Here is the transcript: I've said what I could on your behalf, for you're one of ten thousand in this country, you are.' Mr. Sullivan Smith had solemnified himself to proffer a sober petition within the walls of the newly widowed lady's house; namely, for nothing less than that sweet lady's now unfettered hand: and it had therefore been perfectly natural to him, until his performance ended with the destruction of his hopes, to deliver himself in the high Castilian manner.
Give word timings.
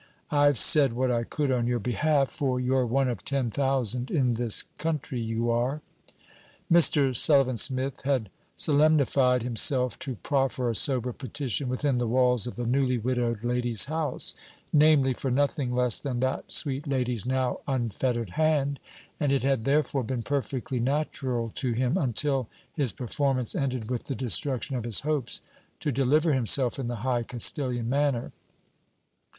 I've 0.31 0.57
said 0.57 0.93
what 0.93 1.11
I 1.11 1.23
could 1.23 1.51
on 1.51 1.67
your 1.67 1.77
behalf, 1.77 2.31
for 2.31 2.59
you're 2.59 2.87
one 2.87 3.07
of 3.07 3.23
ten 3.23 3.51
thousand 3.51 4.09
in 4.09 4.33
this 4.33 4.63
country, 4.79 5.21
you 5.21 5.51
are.' 5.51 5.83
Mr. 6.71 7.15
Sullivan 7.15 7.55
Smith 7.57 8.01
had 8.01 8.31
solemnified 8.55 9.43
himself 9.43 9.99
to 9.99 10.15
proffer 10.15 10.71
a 10.71 10.75
sober 10.75 11.13
petition 11.13 11.69
within 11.69 11.99
the 11.99 12.07
walls 12.07 12.47
of 12.47 12.55
the 12.55 12.65
newly 12.65 12.97
widowed 12.97 13.43
lady's 13.43 13.85
house; 13.85 14.33
namely, 14.73 15.13
for 15.13 15.29
nothing 15.29 15.71
less 15.71 15.99
than 15.99 16.19
that 16.19 16.51
sweet 16.51 16.87
lady's 16.87 17.27
now 17.27 17.59
unfettered 17.67 18.31
hand: 18.31 18.79
and 19.19 19.31
it 19.31 19.43
had 19.43 19.65
therefore 19.65 20.01
been 20.01 20.23
perfectly 20.23 20.79
natural 20.79 21.49
to 21.49 21.73
him, 21.73 21.95
until 21.95 22.49
his 22.73 22.91
performance 22.91 23.53
ended 23.53 23.91
with 23.91 24.05
the 24.05 24.15
destruction 24.15 24.75
of 24.75 24.83
his 24.85 25.01
hopes, 25.01 25.43
to 25.79 25.91
deliver 25.91 26.33
himself 26.33 26.79
in 26.79 26.87
the 26.87 26.95
high 27.05 27.21
Castilian 27.21 27.87
manner. 27.87 28.31